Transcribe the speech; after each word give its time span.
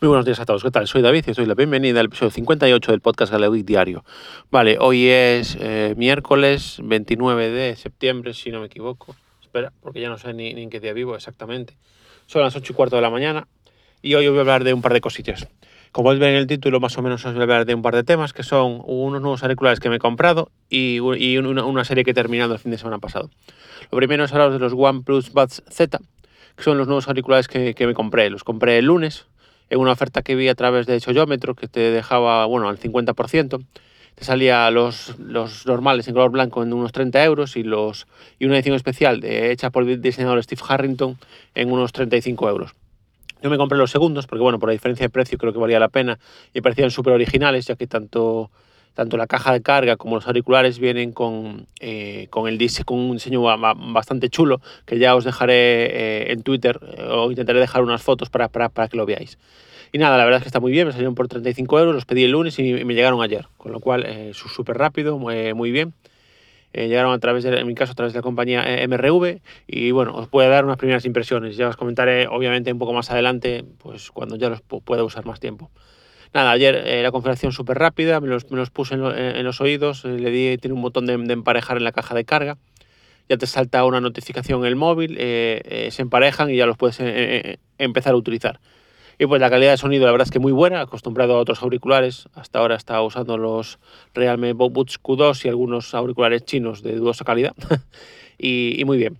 Muy 0.00 0.06
buenos 0.06 0.26
días 0.26 0.38
a 0.38 0.46
todos, 0.46 0.62
¿qué 0.62 0.70
tal? 0.70 0.86
Soy 0.86 1.02
David 1.02 1.24
y 1.26 1.30
os 1.32 1.36
doy 1.36 1.46
la 1.46 1.54
bienvenida 1.54 1.98
al 1.98 2.06
episodio 2.06 2.30
58 2.30 2.92
del 2.92 3.00
podcast 3.00 3.32
Galewick 3.32 3.66
Diario. 3.66 4.04
Vale, 4.48 4.76
hoy 4.78 5.08
es 5.08 5.58
eh, 5.60 5.94
miércoles 5.96 6.78
29 6.84 7.50
de 7.50 7.74
septiembre, 7.74 8.32
si 8.32 8.52
no 8.52 8.60
me 8.60 8.66
equivoco. 8.66 9.16
Espera, 9.42 9.72
porque 9.80 10.00
ya 10.00 10.08
no 10.08 10.16
sé 10.16 10.34
ni, 10.34 10.50
en 10.50 10.70
qué 10.70 10.78
día 10.78 10.92
vivo 10.92 11.16
exactamente. 11.16 11.76
Son 12.26 12.42
las 12.42 12.54
8 12.54 12.72
y 12.72 12.76
cuarto 12.76 12.94
de 12.94 13.02
la 13.02 13.10
mañana 13.10 13.48
y 14.00 14.14
hoy 14.14 14.28
os 14.28 14.30
voy 14.30 14.38
a 14.38 14.42
hablar 14.42 14.62
de 14.62 14.72
un 14.72 14.82
par 14.82 14.92
de 14.92 15.00
cosillas. 15.00 15.48
Como 15.90 16.04
podéis 16.04 16.20
ver 16.20 16.30
en 16.30 16.36
el 16.36 16.46
título, 16.46 16.78
más 16.78 16.96
o 16.96 17.02
menos 17.02 17.26
os 17.26 17.32
voy 17.32 17.40
a 17.40 17.42
hablar 17.42 17.66
de 17.66 17.74
un 17.74 17.82
par 17.82 17.96
de 17.96 18.04
temas, 18.04 18.32
que 18.32 18.44
son 18.44 18.80
unos 18.86 19.20
nuevos 19.20 19.42
auriculares 19.42 19.80
que 19.80 19.88
me 19.90 19.96
he 19.96 19.98
comprado 19.98 20.52
y, 20.70 21.00
una, 21.00 21.84
serie 21.84 22.04
que 22.04 22.12
he 22.12 22.14
terminado 22.14 22.52
el 22.52 22.60
fin 22.60 22.70
de 22.70 22.78
semana 22.78 23.00
pasado. 23.00 23.30
Lo 23.90 23.98
primero 23.98 24.22
es 24.22 24.32
hablar 24.32 24.52
de 24.52 24.60
los 24.60 24.74
OnePlus 24.74 25.32
Buds 25.32 25.64
Z, 25.68 25.98
que 26.54 26.62
son 26.62 26.78
los 26.78 26.86
nuevos 26.86 27.08
auriculares 27.08 27.48
que, 27.48 27.74
que 27.74 27.86
me 27.88 27.94
compré. 27.94 28.30
Los 28.30 28.44
compré 28.44 28.78
el 28.78 28.84
lunes, 28.84 29.26
en 29.70 29.80
una 29.80 29.92
oferta 29.92 30.22
que 30.22 30.34
vi 30.34 30.48
a 30.48 30.54
través 30.54 30.86
de 30.86 31.00
Choyómetro 31.00 31.54
que 31.54 31.68
te 31.68 31.90
dejaba, 31.90 32.46
bueno, 32.46 32.68
al 32.68 32.78
50%, 32.78 33.64
te 34.14 34.24
salía 34.24 34.70
los, 34.70 35.16
los 35.18 35.64
normales 35.66 36.08
en 36.08 36.14
color 36.14 36.30
blanco 36.30 36.62
en 36.62 36.72
unos 36.72 36.90
30 36.92 37.22
euros 37.24 37.56
y, 37.56 37.62
los, 37.62 38.06
y 38.38 38.46
una 38.46 38.56
edición 38.56 38.74
especial 38.74 39.22
hecha 39.24 39.70
por 39.70 39.88
el 39.88 40.02
diseñador 40.02 40.42
Steve 40.42 40.60
Harrington 40.68 41.18
en 41.54 41.70
unos 41.70 41.92
35 41.92 42.48
euros. 42.48 42.74
Yo 43.42 43.50
me 43.50 43.56
compré 43.56 43.78
los 43.78 43.92
segundos 43.92 44.26
porque, 44.26 44.42
bueno, 44.42 44.58
por 44.58 44.68
la 44.68 44.72
diferencia 44.72 45.04
de 45.04 45.10
precio 45.10 45.38
creo 45.38 45.52
que 45.52 45.58
valía 45.60 45.78
la 45.78 45.88
pena 45.88 46.18
y 46.52 46.60
parecían 46.60 46.90
súper 46.90 47.12
originales, 47.12 47.66
ya 47.66 47.76
que 47.76 47.86
tanto, 47.86 48.50
tanto 48.98 49.16
la 49.16 49.28
caja 49.28 49.52
de 49.52 49.62
carga 49.62 49.96
como 49.96 50.16
los 50.16 50.26
auriculares 50.26 50.80
vienen 50.80 51.12
con, 51.12 51.68
eh, 51.78 52.26
con, 52.30 52.48
el, 52.48 52.58
con 52.84 52.98
un 52.98 53.12
diseño 53.12 53.40
bastante 53.40 54.28
chulo, 54.28 54.60
que 54.86 54.98
ya 54.98 55.14
os 55.14 55.22
dejaré 55.22 55.54
eh, 55.54 56.32
en 56.32 56.42
Twitter 56.42 56.80
eh, 56.82 57.06
o 57.08 57.30
intentaré 57.30 57.60
dejar 57.60 57.84
unas 57.84 58.02
fotos 58.02 58.28
para, 58.28 58.48
para, 58.48 58.70
para 58.70 58.88
que 58.88 58.96
lo 58.96 59.06
veáis. 59.06 59.38
Y 59.92 59.98
nada, 59.98 60.18
la 60.18 60.24
verdad 60.24 60.38
es 60.38 60.42
que 60.42 60.48
está 60.48 60.58
muy 60.58 60.72
bien, 60.72 60.88
me 60.88 60.92
salieron 60.92 61.14
por 61.14 61.28
35 61.28 61.78
euros, 61.78 61.94
los 61.94 62.06
pedí 62.06 62.24
el 62.24 62.32
lunes 62.32 62.58
y 62.58 62.72
me 62.84 62.94
llegaron 62.94 63.22
ayer, 63.22 63.46
con 63.56 63.70
lo 63.70 63.78
cual 63.78 64.04
eh, 64.04 64.32
súper 64.34 64.76
rápido, 64.76 65.16
muy, 65.16 65.54
muy 65.54 65.70
bien. 65.70 65.94
Eh, 66.72 66.88
llegaron 66.88 67.12
a 67.12 67.18
través 67.20 67.44
de, 67.44 67.64
mi 67.64 67.76
caso, 67.76 67.92
a 67.92 67.94
través 67.94 68.12
de 68.12 68.18
la 68.18 68.22
compañía 68.22 68.62
eh, 68.66 68.86
MRV 68.88 69.40
y 69.68 69.92
bueno, 69.92 70.14
os 70.16 70.28
puedo 70.28 70.50
dar 70.50 70.64
unas 70.64 70.76
primeras 70.76 71.04
impresiones. 71.04 71.56
Ya 71.56 71.68
os 71.68 71.76
comentaré, 71.76 72.26
obviamente, 72.26 72.72
un 72.72 72.78
poco 72.80 72.92
más 72.92 73.12
adelante, 73.12 73.64
pues 73.78 74.10
cuando 74.10 74.36
ya 74.36 74.50
los 74.50 74.60
pueda 74.60 75.04
usar 75.04 75.24
más 75.24 75.38
tiempo. 75.38 75.70
Nada, 76.34 76.50
ayer 76.50 76.82
eh, 76.86 77.02
la 77.02 77.10
configuración 77.10 77.52
súper 77.52 77.78
rápida, 77.78 78.20
me 78.20 78.28
los, 78.28 78.44
puse 78.70 78.94
en, 78.94 79.44
los 79.44 79.60
oídos, 79.60 80.04
le 80.04 80.30
di, 80.30 80.58
tiene 80.58 80.74
un 80.74 80.82
botón 80.82 81.06
de, 81.06 81.14
emparejar 81.14 81.76
en 81.76 81.84
la 81.84 81.92
caja 81.92 82.14
de 82.14 82.24
carga, 82.24 82.58
ya 83.28 83.36
te 83.36 83.46
salta 83.46 83.84
una 83.84 84.00
notificación 84.00 84.60
en 84.60 84.66
el 84.66 84.76
móvil, 84.76 85.16
se 85.16 86.02
emparejan 86.02 86.50
y 86.50 86.56
ya 86.56 86.66
los 86.66 86.76
puedes 86.76 86.98
empezar 87.78 88.14
a 88.14 88.16
utilizar. 88.16 88.60
Y 89.20 89.26
pues 89.26 89.40
la 89.40 89.50
calidad 89.50 89.72
de 89.72 89.76
sonido 89.76 90.06
la 90.06 90.12
verdad 90.12 90.28
es 90.28 90.30
que 90.30 90.38
muy 90.38 90.52
buena, 90.52 90.80
acostumbrado 90.80 91.34
a 91.34 91.40
otros 91.40 91.60
auriculares. 91.62 92.28
Hasta 92.34 92.60
ahora 92.60 92.76
estaba 92.76 93.02
usando 93.02 93.36
los 93.36 93.80
Realme 94.14 94.52
Buds 94.52 95.02
Q2 95.02 95.44
y 95.44 95.48
algunos 95.48 95.92
auriculares 95.92 96.44
chinos 96.44 96.84
de 96.84 96.94
dudosa 96.94 97.24
calidad. 97.24 97.54
y, 98.38 98.80
muy 98.86 98.96
bien. 98.96 99.18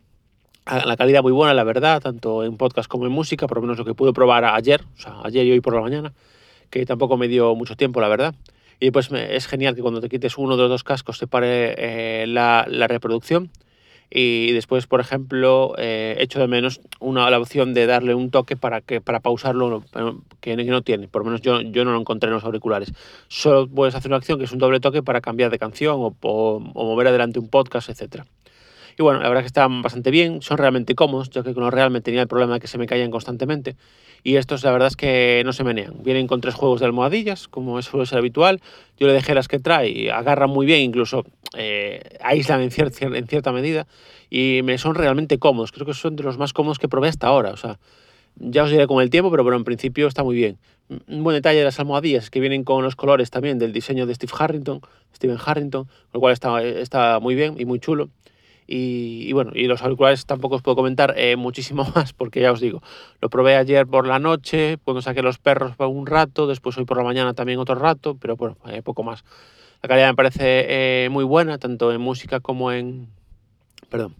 La 0.67 0.97
calidad 0.97 1.23
muy 1.23 1.33
buena, 1.33 1.53
la 1.53 1.64
verdad, 1.64 2.01
tanto 2.01 2.45
en 2.45 2.56
podcast 2.56 2.89
como 2.89 3.06
en 3.06 3.12
música, 3.12 3.48
por 3.48 3.56
lo 3.56 3.62
menos 3.62 3.79
lo 3.79 3.84
que 3.84 3.95
pude 3.95 4.12
probar 4.12 4.45
ayer, 4.45 4.83
o 4.97 5.01
sea, 5.01 5.14
ayer 5.25 5.47
y 5.47 5.53
hoy 5.53 5.61
por 5.61 5.75
la 5.75 5.81
mañana, 5.81 6.12
que 6.70 6.86
tampoco 6.86 7.16
me 7.16 7.28
dio 7.28 7.55
mucho 7.55 7.77
tiempo, 7.77 8.00
la 8.00 8.08
verdad. 8.08 8.34
Y 8.80 8.91
pues 8.91 9.11
es 9.11 9.47
genial 9.47 9.74
que 9.74 9.83
cuando 9.83 10.00
te 10.00 10.08
quites 10.08 10.38
uno 10.38 10.56
de 10.56 10.62
los 10.62 10.70
dos 10.70 10.84
cascos 10.84 11.19
se 11.19 11.27
pare 11.27 11.74
eh, 11.78 12.27
la, 12.28 12.64
reproducción 12.88 13.50
y 14.11 14.52
después, 14.52 14.86
por 14.86 15.00
ejemplo, 15.00 15.74
eh, 15.77 16.16
echo 16.20 16.39
de 16.39 16.46
menos 16.46 16.80
una, 16.98 17.28
la 17.28 17.39
opción 17.39 17.74
de 17.74 17.86
darle 17.86 18.14
un 18.14 18.30
toque 18.30 18.56
para, 18.56 18.80
que, 18.80 19.00
para 19.00 19.20
pausarlo, 19.20 19.83
que, 20.41 20.56
no 20.56 20.83
tiene. 20.83 21.08
Por 21.08 21.22
lo 21.22 21.27
menos 21.27 21.42
yo, 21.42 21.61
yo 21.61 21.84
no 21.84 21.92
lo 21.92 22.00
encontré 22.00 22.28
en 22.28 22.34
los 22.34 22.44
auriculares. 22.44 22.92
Solo 23.27 23.66
puedes 23.69 23.94
hacer 23.94 24.11
una 24.11 24.16
acción 24.16 24.39
que 24.39 24.44
es 24.44 24.52
un 24.52 24.58
doble 24.58 24.80
toque 24.80 25.02
para 25.02 25.20
cambiar 25.20 25.50
de 25.50 25.58
canción 25.58 25.96
o, 25.98 26.16
o, 26.22 26.61
mover 26.61 27.08
adelante 27.08 27.39
un 27.39 27.48
podcast, 27.48 27.91
etc. 27.91 28.23
Y 28.98 29.03
bueno, 29.03 29.20
la 29.20 29.29
verdad 29.29 29.42
es 29.42 29.45
que 29.45 29.59
están 29.59 29.81
bastante 29.81 30.11
bien, 30.11 30.42
son 30.42 30.59
realmente 30.59 30.97
cómodos, 30.97 31.31
ya 31.31 31.45
que 31.45 31.55
con 31.55 31.63
los 31.63 31.73
realmente 31.73 32.07
tenía 32.07 32.23
el 32.23 32.27
problema 32.27 32.55
de 32.55 32.61
que 32.61 32.67
se 32.67 32.79
me 32.79 32.86
caían 32.86 33.13
constantemente. 33.13 33.77
Y 34.25 34.35
estos, 34.35 34.64
la 34.64 34.73
verdad 34.73 34.89
es 34.89 34.97
que 34.97 35.42
no 35.45 35.53
se 35.53 35.63
menean. 35.63 36.03
Vienen 36.03 36.27
con 36.27 36.41
tres 36.41 36.57
juegos 36.57 36.81
de 36.81 36.86
almohadillas, 36.86 37.47
como 37.47 37.81
suele 37.81 38.07
ser 38.07 38.19
habitual. 38.19 38.61
Yo 38.98 39.07
le 39.07 39.13
dejé 39.13 39.35
las 39.35 39.47
que 39.47 39.61
trae 39.61 40.11
agarran 40.11 40.51
muy 40.51 40.67
bien, 40.67 40.81
incluso 40.81 41.25
eh, 41.57 42.03
aíslan 42.20 42.61
en, 42.61 42.70
en 43.14 43.27
cierta 43.29 43.53
medida. 43.53 43.87
Y 44.31 44.63
me 44.64 44.79
son 44.79 44.97
realmente 44.97 45.39
cómodos. 45.39 45.70
Creo 45.70 45.87
que 45.87 45.95
son 45.95 46.17
de 46.17 46.25
los 46.25 46.37
más 46.37 46.53
cómodos 46.53 46.81
que 46.81 46.89
probé 46.89 47.07
hasta 47.07 47.29
ahora. 47.29 47.53
O 47.53 47.57
sea, 47.57 47.79
ya 48.35 48.64
os 48.64 48.70
diré 48.70 48.89
con 48.89 49.01
el 49.01 49.11
tiempo, 49.11 49.31
pero 49.31 49.45
bueno, 49.45 49.58
en 49.58 49.64
principio 49.64 50.08
está 50.08 50.25
muy 50.25 50.35
bien. 50.35 50.58
Un 51.07 51.23
buen 51.23 51.37
detalle 51.37 51.61
de 51.61 51.64
las 51.64 51.79
almohadillas 51.79 52.31
que 52.31 52.41
vienen 52.41 52.64
con 52.64 52.83
los 52.83 52.97
colores 52.97 53.31
también 53.31 53.61
del 53.61 53.73
diseño 53.73 54.07
de 54.07 54.14
Steve 54.17 54.33
Harrington, 54.37 54.81
Steven 55.14 55.39
Harrington, 55.45 55.87
lo 56.13 56.19
cual 56.19 56.33
está, 56.33 56.61
está 56.64 57.20
muy 57.20 57.37
bien 57.37 57.55
y 57.61 57.64
muy 57.64 57.79
chulo. 57.79 58.11
Y, 58.70 59.33
bueno, 59.33 59.52
y 59.55 59.67
los 59.67 59.80
auriculares 59.83 60.27
tampoco 60.27 60.56
os 60.56 60.62
puedo 60.62 60.77
comentar 60.77 61.14
eh, 61.17 61.36
muchísimo 61.36 61.90
más 61.95 62.12
porque 62.12 62.42
ya 62.42 62.52
os 62.52 62.61
digo, 62.61 62.83
lo 63.23 63.30
probé 63.30 63.56
ayer 63.56 63.86
por 63.86 64.06
la 64.06 64.18
noche, 64.18 64.77
cuando 64.84 65.01
saqué 65.01 65.23
los 65.23 65.39
perros 65.39 65.74
por 65.74 65.86
un 65.86 66.06
rato, 66.06 66.46
después 66.46 66.77
hoy 66.77 66.84
por 66.84 66.98
la 66.98 67.02
mañana 67.02 67.33
también 67.33 67.58
otro 67.58 67.77
rato, 67.77 68.18
pero 68.20 68.36
bueno, 68.36 68.58
eh, 68.67 68.83
poco 68.83 69.02
más. 69.02 69.24
La 69.83 69.89
calidad 69.89 70.08
me 70.08 70.17
parece 70.17 71.05
eh, 71.05 71.08
muy 71.08 71.24
buena, 71.24 71.57
tanto 71.57 71.92
en 71.92 72.01
música 72.01 72.40
como 72.40 72.70
en... 72.70 73.08
Perdón, 73.89 74.14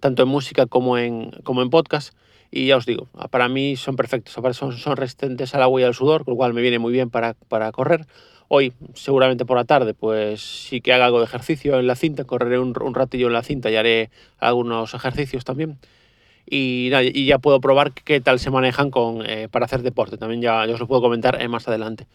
tanto 0.00 0.24
en 0.24 0.28
música 0.28 0.66
como 0.66 0.98
en, 0.98 1.30
como 1.42 1.62
en 1.62 1.70
podcast. 1.70 2.14
Y 2.50 2.66
ya 2.66 2.76
os 2.76 2.84
digo, 2.84 3.08
para 3.30 3.48
mí 3.48 3.76
son 3.76 3.96
perfectos, 3.96 4.34
son, 4.56 4.76
son 4.76 4.96
resistentes 4.96 5.54
al 5.54 5.62
agua 5.62 5.80
y 5.80 5.84
al 5.84 5.94
sudor, 5.94 6.24
con 6.24 6.32
lo 6.32 6.36
cual 6.36 6.52
me 6.52 6.60
viene 6.60 6.78
muy 6.78 6.92
bien 6.92 7.08
para, 7.10 7.34
para 7.48 7.72
correr. 7.72 8.06
Hoy, 8.48 8.72
seguramente 8.94 9.44
por 9.44 9.56
la 9.56 9.64
tarde, 9.64 9.94
pues 9.94 10.40
sí 10.40 10.80
que 10.80 10.92
haga 10.92 11.06
algo 11.06 11.18
de 11.18 11.24
ejercicio 11.24 11.78
en 11.78 11.86
la 11.86 11.96
cinta, 11.96 12.24
correré 12.24 12.58
un, 12.58 12.74
ratillo 12.94 13.28
en 13.28 13.32
la 13.32 13.42
cinta 13.42 13.70
y 13.70 13.76
haré 13.76 14.10
algunos 14.38 14.94
ejercicios 14.94 15.44
también. 15.44 15.78
Y, 16.46 16.90
ya 17.26 17.38
puedo 17.38 17.60
probar 17.60 17.92
qué 17.92 18.20
tal 18.20 18.38
se 18.38 18.50
manejan 18.50 18.90
con, 18.90 19.24
eh, 19.28 19.48
para 19.50 19.64
hacer 19.64 19.82
deporte. 19.82 20.18
También 20.18 20.42
ya, 20.42 20.62
os 20.64 20.78
lo 20.78 20.86
puedo 20.86 21.00
comentar 21.00 21.40
eh, 21.40 21.48
más 21.48 21.66
adelante. 21.68 22.06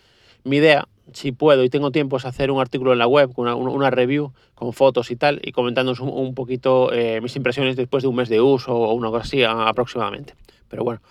Mi 0.44 0.58
idea, 0.58 0.88
si 1.14 1.32
puedo 1.32 1.64
y 1.64 1.70
tengo 1.70 1.92
tiempo, 1.92 2.18
es 2.18 2.26
hacer 2.26 2.52
un 2.52 2.62
artículo 2.62 2.94
en 2.94 3.00
la 3.00 3.08
web, 3.08 3.32
una, 3.36 3.56
una 3.56 3.90
review 3.90 4.32
con 4.56 4.74
fotos 4.74 5.10
y 5.10 5.16
tal, 5.16 5.40
y 5.44 5.52
comentándonos 5.52 6.00
un, 6.00 6.36
poquito 6.36 6.94
eh, 6.94 7.22
mis 7.22 7.36
impresiones 7.36 7.76
después 7.76 8.04
de 8.04 8.10
un 8.10 8.16
mes 8.16 8.30
de 8.30 8.40
uso 8.40 8.76
o 8.76 8.94
una 8.94 9.10
cosa 9.10 9.24
así 9.24 9.44
aproximadamente. 9.44 10.36
Pero 10.70 10.84
bueno, 10.84 11.02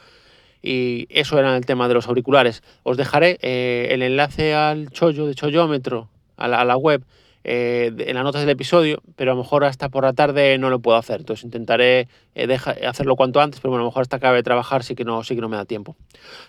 y 0.62 1.06
eso 1.10 1.38
era 1.38 1.56
el 1.56 1.66
tema 1.66 1.88
de 1.88 1.94
los 1.94 2.08
auriculares. 2.08 2.62
Os 2.82 2.96
dejaré 2.96 3.38
eh, 3.42 3.88
el 3.90 4.02
enlace 4.02 4.54
al 4.54 4.90
chollo 4.90 5.26
de 5.26 5.34
chollómetro, 5.34 6.08
a 6.36 6.48
la, 6.48 6.76
web, 6.76 7.02
eh, 7.44 7.92
en 7.98 8.14
las 8.14 8.24
notas 8.24 8.42
del 8.42 8.50
episodio, 8.50 9.02
pero 9.16 9.32
a 9.32 9.34
lo 9.34 9.42
mejor 9.42 9.64
hasta 9.64 9.88
por 9.88 10.04
la 10.04 10.12
tarde 10.12 10.56
no 10.58 10.70
lo 10.70 10.80
puedo 10.80 10.96
hacer. 10.96 11.20
Entonces 11.20 11.44
intentaré 11.44 12.08
eh, 12.34 12.58
hacerlo 12.86 13.16
cuanto 13.16 13.40
antes, 13.40 13.60
pero 13.60 13.70
bueno, 13.70 13.82
a 13.82 13.84
lo 13.84 13.90
mejor 13.90 14.02
hasta 14.02 14.16
acabe 14.16 14.36
de 14.36 14.42
trabajar 14.42 14.82
sí 14.84 14.94
que, 14.94 15.04
no, 15.04 15.24
sí 15.24 15.34
que 15.34 15.40
no 15.40 15.48
me 15.48 15.56
da 15.56 15.64
tiempo. 15.64 15.96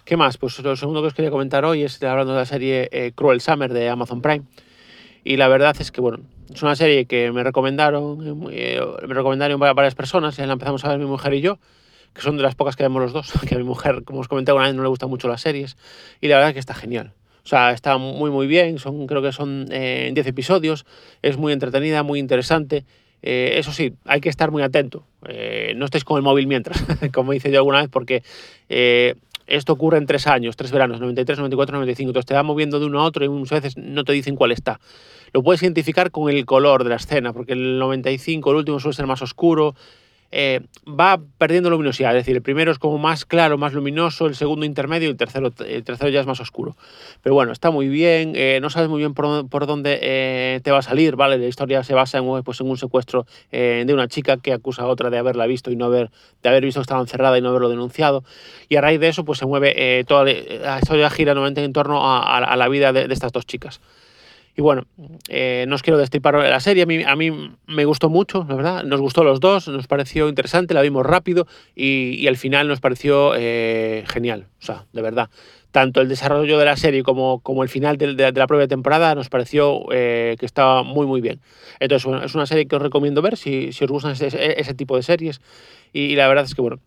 ¿Qué 0.05 0.17
más? 0.17 0.37
Pues 0.37 0.59
lo 0.59 0.75
segundo 0.75 1.01
que 1.01 1.07
os 1.07 1.13
quería 1.13 1.31
comentar 1.31 1.65
hoy 1.65 1.83
es 1.83 2.01
hablando 2.03 2.33
de 2.33 2.39
la 2.39 2.45
serie 2.45 3.13
Cruel 3.15 3.41
Summer 3.41 3.73
de 3.73 3.89
Amazon 3.89 4.21
Prime. 4.21 4.45
Y 5.23 5.37
la 5.37 5.47
verdad 5.47 5.75
es 5.79 5.91
que, 5.91 6.01
bueno, 6.01 6.19
es 6.53 6.61
una 6.63 6.75
serie 6.75 7.05
que 7.05 7.31
me 7.31 7.43
recomendaron, 7.43 8.45
me 8.47 9.13
recomendaron 9.13 9.59
varias 9.59 9.95
personas, 9.95 10.37
la 10.39 10.53
empezamos 10.53 10.83
a 10.85 10.89
ver 10.89 10.97
mi 10.97 11.05
mujer 11.05 11.33
y 11.33 11.41
yo 11.41 11.59
que 12.13 12.21
son 12.21 12.37
de 12.37 12.43
las 12.43 12.55
pocas 12.55 12.75
que 12.75 12.83
vemos 12.83 13.01
los 13.01 13.13
dos, 13.13 13.31
que 13.47 13.55
a 13.55 13.57
mi 13.57 13.63
mujer, 13.63 14.03
como 14.03 14.19
os 14.19 14.27
comenté 14.27 14.51
una 14.53 14.65
vez, 14.65 14.75
no 14.75 14.83
le 14.83 14.89
gustan 14.89 15.09
mucho 15.09 15.27
las 15.27 15.41
series, 15.41 15.77
y 16.21 16.27
la 16.27 16.35
verdad 16.35 16.49
es 16.49 16.53
que 16.53 16.59
está 16.59 16.73
genial. 16.73 17.13
O 17.43 17.47
sea, 17.49 17.71
está 17.71 17.97
muy, 17.97 18.29
muy 18.29 18.47
bien, 18.47 18.77
son, 18.77 19.07
creo 19.07 19.21
que 19.21 19.31
son 19.31 19.65
10 19.65 19.71
eh, 19.71 20.13
episodios, 20.25 20.85
es 21.21 21.37
muy 21.37 21.53
entretenida, 21.53 22.03
muy 22.03 22.19
interesante. 22.19 22.85
Eh, 23.21 23.55
eso 23.57 23.71
sí, 23.71 23.95
hay 24.05 24.21
que 24.21 24.29
estar 24.29 24.51
muy 24.51 24.61
atento. 24.61 25.03
Eh, 25.27 25.73
no 25.75 25.85
estéis 25.85 26.03
con 26.03 26.17
el 26.17 26.23
móvil 26.23 26.47
mientras, 26.47 26.83
como 27.13 27.33
hice 27.33 27.51
yo 27.51 27.57
alguna 27.57 27.81
vez, 27.81 27.89
porque 27.89 28.23
esto 29.47 29.73
ocurre 29.73 29.97
en 29.97 30.05
tres 30.05 30.27
años, 30.27 30.55
tres 30.55 30.71
veranos, 30.71 30.99
93, 30.99 31.39
94, 31.39 31.77
95. 31.77 32.09
Entonces 32.09 32.27
te 32.27 32.35
va 32.35 32.43
moviendo 32.43 32.79
de 32.79 32.85
uno 32.85 33.01
a 33.01 33.03
otro 33.03 33.25
y 33.25 33.29
muchas 33.29 33.63
veces 33.63 33.77
no 33.77 34.03
te 34.03 34.13
dicen 34.13 34.35
cuál 34.35 34.51
está. 34.51 34.79
Lo 35.33 35.41
puedes 35.41 35.63
identificar 35.63 36.11
con 36.11 36.29
el 36.29 36.45
color 36.45 36.83
de 36.83 36.91
la 36.91 36.97
escena, 36.97 37.33
porque 37.33 37.53
el 37.53 37.79
95, 37.79 38.51
el 38.51 38.57
último, 38.57 38.79
suele 38.79 38.95
ser 38.95 39.07
más 39.07 39.23
oscuro, 39.23 39.75
eh, 40.31 40.61
va 40.87 41.19
perdiendo 41.37 41.69
luminosidad. 41.69 42.15
Es 42.15 42.23
decir, 42.23 42.35
el 42.35 42.41
primero 42.41 42.71
es 42.71 42.79
como 42.79 42.97
más 42.97 43.25
claro, 43.25 43.57
más 43.57 43.73
luminoso, 43.73 44.27
el 44.27 44.35
segundo 44.35 44.65
intermedio 44.65 45.07
y 45.07 45.11
el 45.11 45.17
tercero, 45.17 45.51
el 45.65 45.83
tercero 45.83 46.09
ya 46.09 46.21
es 46.21 46.27
más 46.27 46.39
oscuro. 46.39 46.75
Pero 47.23 47.35
bueno, 47.35 47.51
está 47.51 47.71
muy 47.71 47.87
bien, 47.87 48.33
eh, 48.35 48.59
no 48.61 48.69
sabes 48.69 48.89
muy 48.89 48.99
bien 48.99 49.13
por, 49.13 49.65
dónde 49.65 49.99
eh, 50.01 50.59
te 50.63 50.71
va 50.71 50.79
a 50.79 50.81
salir, 50.81 51.15
¿vale? 51.15 51.37
La 51.37 51.47
historia 51.47 51.83
se 51.83 51.93
basa 51.93 52.19
en, 52.19 52.43
pues, 52.43 52.61
en 52.61 52.69
un 52.69 52.77
secuestro 52.77 53.25
de 53.51 53.91
una 53.93 54.07
chica 54.07 54.37
que 54.37 54.53
acusa 54.53 54.83
a 54.83 54.87
otra 54.87 55.09
de 55.09 55.17
haberla 55.17 55.45
visto 55.47 55.71
y 55.71 55.75
no 55.75 55.85
haber, 55.85 56.11
de 56.43 56.49
haber 56.49 56.63
visto 56.63 56.79
que 56.79 56.83
estaba 56.83 57.01
encerrada 57.01 57.37
y 57.37 57.41
no 57.41 57.49
haberlo 57.49 57.69
denunciado. 57.69 58.23
Y 58.67 58.75
a 58.75 58.81
raíz 58.81 58.99
de 58.99 59.09
eso, 59.09 59.25
pues 59.25 59.39
se 59.39 59.45
mueve 59.45 60.03
toda 60.07 60.25
la 60.25 60.79
historia 60.79 61.09
gira 61.09 61.33
nuevamente 61.33 61.63
en 61.63 61.73
torno 61.73 62.01
a, 62.03 62.55
la 62.55 62.67
vida 62.67 62.93
de 62.93 63.11
estas 63.11 63.31
dos 63.31 63.45
chicas. 63.45 63.81
Y 64.59 64.61
bueno, 64.61 64.83
eh, 65.29 65.63
no 65.69 65.75
os 65.75 65.83
quiero 65.83 65.97
destripar 65.97 66.35
la 66.35 66.59
serie, 66.59 66.83
a 66.83 66.85
mí, 66.85 67.01
a 67.01 67.15
mí 67.15 67.31
me 67.65 67.85
gustó 67.85 68.09
mucho, 68.09 68.45
la 68.49 68.55
verdad, 68.55 68.83
nos 68.83 68.99
gustó 68.99 69.23
los 69.23 69.39
dos, 69.39 69.69
nos 69.69 69.87
pareció 69.87 70.27
interesante, 70.27 70.73
la 70.73 70.81
vimos 70.81 71.05
rápido 71.05 71.47
y, 71.77 72.27
al 72.27 72.35
final 72.35 72.67
nos 72.67 72.81
pareció 72.81 73.35
eh, 73.37 74.03
genial, 74.09 74.47
o 74.61 74.65
sea, 74.65 74.83
de 74.91 75.01
verdad. 75.01 75.29
tanto 75.71 76.01
el 76.01 76.09
desarrollo 76.09 76.57
de 76.57 76.65
la 76.65 76.75
serie 76.75 77.03
como, 77.03 77.39
como 77.39 77.63
el 77.63 77.69
final 77.69 77.97
de, 77.97 78.15
de, 78.15 78.33
la 78.33 78.47
propia 78.47 78.67
temporada 78.67 79.15
nos 79.15 79.29
pareció 79.29 79.85
eh, 79.93 80.35
que 80.37 80.45
estaba 80.45 80.83
muy, 80.83 81.07
muy 81.07 81.21
bien. 81.21 81.39
Entonces, 81.79 82.05
bueno, 82.05 82.25
es 82.25 82.35
una 82.35 82.45
serie 82.45 82.67
que 82.67 82.75
os 82.75 82.81
recomiendo 82.81 83.21
ver 83.21 83.37
si, 83.37 83.71
si 83.71 83.85
os 83.85 83.89
gustan 83.89 84.11
ese, 84.11 84.27
ese, 84.59 84.73
tipo 84.73 84.97
de 84.97 85.03
series. 85.03 85.39
Y, 85.93 86.01
y, 86.01 86.15
la 86.17 86.27
verdad 86.27 86.43
es 86.43 86.53
que, 86.53 86.61
bueno, 86.61 86.81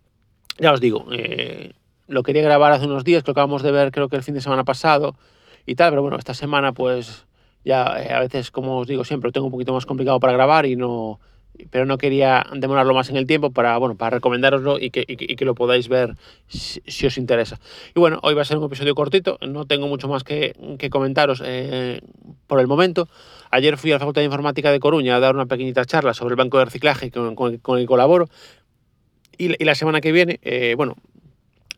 ya 0.58 0.74
os 0.74 0.80
digo, 0.82 1.06
eh, 1.10 1.72
lo 2.06 2.22
quería 2.22 2.42
grabar 2.42 2.70
hace 2.72 2.84
unos 2.84 3.02
días, 3.02 3.22
que 3.22 3.30
lo 3.30 3.32
acabamos 3.32 3.62
de 3.62 3.72
ver 3.72 3.92
creo 3.92 4.10
que 4.10 4.16
el 4.16 4.22
fin 4.22 4.34
de 4.34 4.42
semana 4.42 4.62
pasado 4.62 5.16
y 5.64 5.74
tal, 5.74 5.88
pero 5.88 6.02
bueno, 6.02 6.18
esta 6.18 6.34
semana 6.34 6.72
pues 6.72 7.24
ya 7.64 8.02
eh, 8.02 8.12
a 8.12 8.20
veces, 8.20 8.50
como 8.50 8.78
os 8.78 8.86
digo 8.86 9.04
siempre, 9.04 9.28
lo 9.28 9.32
tengo 9.32 9.46
un 9.46 9.52
poquito 9.52 9.72
más 9.72 9.86
complicado 9.86 10.20
para 10.20 10.32
grabar 10.32 10.66
y 10.66 10.76
no 10.76 11.20
pero 11.70 11.84
no 11.86 11.98
quería 11.98 12.46
demorarlo 12.54 12.94
más 12.94 13.10
en 13.10 13.16
el 13.16 13.26
tiempo 13.26 13.50
para, 13.50 13.76
bueno, 13.76 13.94
para 13.96 14.16
recomendaroslo 14.16 14.78
y 14.78 14.90
que, 14.90 15.04
y 15.06 15.16
que, 15.16 15.26
y 15.28 15.36
que 15.36 15.44
lo 15.44 15.54
podáis 15.54 15.88
ver 15.88 16.14
si, 16.46 16.80
si, 16.86 17.06
os 17.06 17.18
interesa. 17.18 17.60
Y 17.94 18.00
bueno, 18.00 18.18
hoy 18.22 18.34
va 18.34 18.42
a 18.42 18.44
ser 18.44 18.58
un 18.58 18.64
episodio 18.64 18.94
cortito, 18.94 19.38
no 19.46 19.66
tengo 19.66 19.86
mucho 19.86 20.08
más 20.08 20.24
que, 20.24 20.54
que 20.78 20.90
comentaros 20.90 21.42
eh, 21.44 22.00
por 22.46 22.60
el 22.60 22.66
momento. 22.66 23.08
Ayer 23.50 23.76
fui 23.76 23.90
a 23.90 23.96
la 23.96 23.98
Facultad 23.98 24.22
de 24.22 24.26
Informática 24.26 24.72
de 24.72 24.80
Coruña 24.80 25.16
a 25.16 25.20
dar 25.20 25.34
una 25.34 25.46
pequeñita 25.46 25.84
charla 25.84 26.14
sobre 26.14 26.32
el 26.32 26.36
banco 26.36 26.58
de 26.58 26.64
reciclaje 26.64 27.10
con, 27.10 27.34
con, 27.34 27.58
con 27.58 27.78
el 27.78 27.84
que 27.84 27.88
colaboro. 27.88 28.28
Y, 29.36 29.62
y, 29.62 29.64
la 29.64 29.74
semana 29.74 30.00
que 30.00 30.12
viene, 30.12 30.40
eh, 30.42 30.74
bueno, 30.76 30.96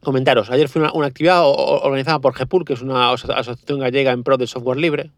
comentaros, 0.05 0.51
ayer 0.51 0.69
fue 0.69 0.83
una, 0.83 1.06
actividad 1.06 1.43
organizada 1.45 2.21
por 2.21 2.35
GEPUL, 2.35 2.65
que 2.65 2.75
es 2.75 2.83
una 2.83 3.12
asociación 3.12 3.81
gallega 3.81 4.12
en 4.12 4.23
pro 4.23 4.37
del 4.37 4.49
software 4.49 4.79
libre, 4.79 5.11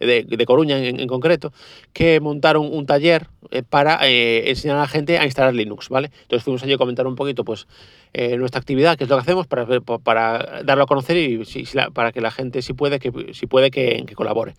de, 0.00 0.44
Coruña 0.46 0.78
en, 0.78 0.98
en, 0.98 1.08
concreto, 1.08 1.52
que 1.92 2.20
montaron 2.20 2.68
un 2.72 2.86
taller 2.86 3.28
eh, 3.50 3.62
para 3.62 3.98
eh, 4.08 4.48
enseñar 4.50 4.78
a 4.78 4.80
la 4.80 4.88
gente 4.88 5.18
a 5.18 5.24
instalar 5.24 5.54
Linux, 5.54 5.90
¿vale? 5.90 6.10
Entonces 6.22 6.42
fuimos 6.42 6.62
allí 6.62 6.72
a 6.72 6.78
comentar 6.78 7.06
un 7.06 7.16
poquito, 7.16 7.44
pues, 7.44 7.66
eh, 8.14 8.36
nuestra 8.36 8.58
actividad, 8.58 8.98
qué 8.98 9.04
es 9.04 9.10
lo 9.10 9.16
que 9.16 9.22
hacemos 9.22 9.46
para, 9.46 9.66
para 10.04 10.62
darlo 10.64 10.84
a 10.84 10.86
conocer 10.86 11.16
y 11.16 11.44
si, 11.46 11.64
si 11.64 11.76
la, 11.78 11.90
para 11.90 12.12
que 12.12 12.20
la 12.20 12.30
gente, 12.30 12.60
si 12.60 12.74
puede, 12.74 12.98
que, 12.98 13.10
si 13.32 13.46
puede 13.46 13.70
que, 13.70 14.04
que, 14.06 14.14
colabore. 14.14 14.54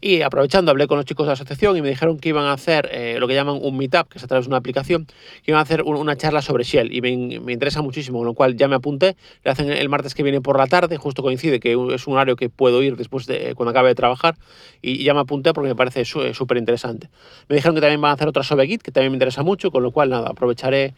Y 0.00 0.22
aprovechando, 0.22 0.70
hablé 0.70 0.86
con 0.86 0.96
los 0.96 1.04
chicos 1.04 1.26
de 1.26 1.28
la 1.28 1.32
asociación 1.34 1.76
y 1.76 1.82
me 1.82 1.90
dijeron 1.90 2.18
que 2.18 2.30
iban 2.30 2.46
a 2.46 2.52
hacer 2.52 2.88
eh, 2.90 3.16
lo 3.20 3.28
que 3.28 3.34
llaman 3.34 3.58
un 3.60 3.76
meetup, 3.76 4.08
que 4.08 4.16
es 4.16 4.24
a 4.24 4.26
través 4.26 4.46
de 4.46 4.48
una 4.48 4.56
aplicación, 4.56 5.04
que 5.04 5.50
iban 5.50 5.58
a 5.58 5.62
hacer 5.62 5.82
un, 5.82 5.96
una 5.96 6.16
charla 6.16 6.40
sobre 6.40 6.64
Shell 6.64 6.94
y 6.94 7.02
me, 7.02 7.40
me, 7.40 7.52
interesa 7.52 7.82
muchísimo, 7.82 8.18
con 8.18 8.26
lo 8.26 8.32
cual 8.32 8.56
ya 8.56 8.68
me 8.68 8.76
apunté. 8.76 9.16
Le 9.44 9.50
hacen 9.50 9.70
el 9.70 9.88
martes 9.90 10.14
que 10.14 10.22
viene 10.22 10.40
por 10.40 10.58
la 10.58 10.66
tarde, 10.66 10.96
justo 10.96 11.22
coincide 11.22 11.60
que 11.60 11.76
es 11.94 12.06
un 12.06 12.14
horario 12.14 12.36
que 12.36 12.48
puedo 12.48 12.82
ir 12.82 12.96
después 12.96 13.26
de 13.26 13.54
cuando 13.54 13.70
acabe 13.70 13.88
de 13.88 13.94
trabajar 13.94 14.36
y 14.80 15.04
ya 15.04 15.12
me 15.12 15.20
apunté 15.20 15.52
porque 15.52 15.68
me 15.68 15.76
parece 15.76 16.06
súper 16.06 16.56
interesante. 16.56 17.10
Me 17.48 17.56
dijeron 17.56 17.74
que 17.74 17.82
también 17.82 18.00
van 18.00 18.12
a 18.12 18.14
hacer 18.14 18.28
otra 18.28 18.42
sobre 18.42 18.66
Git, 18.66 18.80
que 18.80 18.92
también 18.92 19.12
me 19.12 19.16
interesa 19.16 19.42
mucho, 19.42 19.70
con 19.70 19.82
lo 19.82 19.90
cual 19.90 20.08
nada, 20.08 20.30
aprovecharé. 20.30 20.94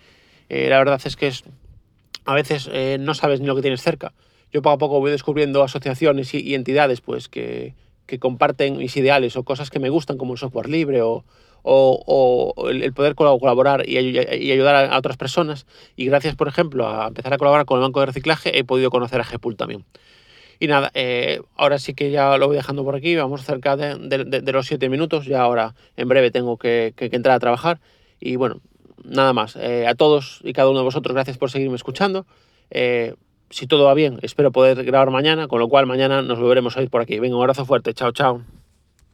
Eh, 0.49 0.69
la 0.71 0.79
verdad 0.79 1.01
es 1.05 1.17
que 1.17 1.27
es 1.27 1.43
a 2.27 2.35
veces 2.35 2.69
eh, 2.73 2.99
no 3.01 3.15
sabes 3.15 3.41
ni 3.41 3.47
lo 3.47 3.55
que 3.55 3.63
tienes 3.63 3.83
cerca. 3.83 4.13
Yo 4.53 4.63
poco 4.63 4.75
a 4.75 4.79
poco 4.79 5.01
voy 5.01 5.11
descubriendo 5.11 5.63
asociaciones 5.63 6.35
y, 6.35 6.55
entidades 6.55 7.01
pues, 7.01 7.29
que, 7.29 7.75
comparten 8.21 8.79
mis 8.79 8.97
ideales 8.97 9.37
o 9.37 9.45
cosas 9.45 9.71
que 9.71 9.79
me 9.79 9.89
gustan, 9.89 10.19
como 10.19 10.35
el 10.35 10.39
software 10.39 10.69
libre 10.69 11.03
o, 11.03 11.25
el, 12.69 12.93
poder 12.93 13.15
colaborar 13.15 13.89
y, 13.89 13.97
ayudar 13.97 14.93
a, 14.93 14.99
otras 14.99 15.17
personas. 15.17 15.67
Y 15.97 16.07
gracias, 16.07 16.35
por 16.37 16.49
ejemplo, 16.49 16.89
a 16.89 17.09
empezar 17.09 17.33
a 17.33 17.39
colaborar 17.39 17.67
con 17.67 17.79
el 17.79 17.83
banco 17.83 18.01
de 18.01 18.07
reciclaje, 18.07 18.59
he 18.59 18.65
podido 18.65 18.91
conocer 18.91 19.21
a 19.21 19.25
GEPUL 19.25 19.57
también. 19.57 19.85
Y 20.59 20.69
nada, 20.69 20.91
eh, 20.95 21.43
ahora 21.57 21.79
sí 21.79 21.95
que 21.95 22.11
ya 22.11 22.39
lo 22.39 22.47
voy 22.47 22.57
dejando 22.57 22.83
por 22.83 22.97
aquí, 22.97 23.15
vamos 23.15 23.45
cerca 23.45 23.77
de, 23.77 24.53
los 24.53 24.67
siete 24.67 24.89
minutos, 24.89 25.27
ya 25.27 25.43
ahora 25.43 25.75
en 25.97 26.09
breve 26.09 26.31
tengo 26.31 26.57
que 26.57 26.95
entrar 26.97 27.37
a 27.37 27.41
trabajar. 27.41 27.81
Y 28.21 28.37
bueno, 28.37 28.61
nada 29.09 29.33
más. 29.33 29.57
Eh, 29.57 29.87
a 29.87 29.95
todos 29.95 30.41
y 30.45 30.53
cada 30.53 30.69
uno 30.69 30.81
de 30.81 30.85
vosotros, 30.85 31.15
gracias 31.15 31.39
por 31.39 31.51
seguirme 31.51 31.77
escuchando. 31.77 32.27
Eh, 32.71 33.15
si 33.51 33.67
todo 33.67 33.85
va 33.85 33.95
bien, 33.95 34.19
espero 34.23 34.51
poder 34.53 34.85
grabar 34.85 35.11
mañana, 35.11 35.49
con 35.49 35.61
lo 35.61 35.69
cual 35.69 35.87
mañana 35.87 36.23
nos 36.23 36.39
volveremos 36.39 36.77
a 36.77 36.83
ir 36.83 36.91
por 36.91 37.01
aquí. 37.01 37.19
Venga, 37.19 37.37
un 37.37 37.43
abrazo 37.43 37.65
fuerte. 37.65 37.95
Chao, 37.95 38.13
chao. 38.13 38.66